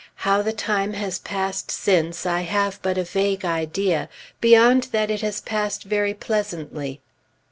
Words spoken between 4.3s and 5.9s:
beyond that it has passed